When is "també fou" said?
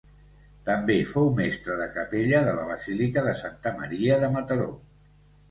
0.69-1.29